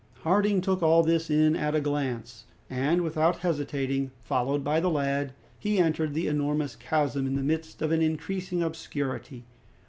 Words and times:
Harding 0.23 0.61
took 0.61 0.81
all 0.81 1.03
this 1.03 1.29
in 1.29 1.55
at 1.55 1.75
a 1.75 1.79
glance, 1.79 2.45
and 2.71 3.03
without 3.03 3.35
hesitating, 3.45 4.09
followed 4.23 4.63
by 4.63 4.79
the 4.79 4.89
lad, 4.89 5.31
he 5.59 5.77
entered 5.77 6.15
the 6.15 6.25
enormous 6.25 6.75
chasm 6.75 7.27
in 7.27 7.35
the 7.35 7.43
midst 7.43 7.83
of 7.83 7.91
an 7.91 8.01
increasing 8.01 8.63
obscurity. 8.63 9.43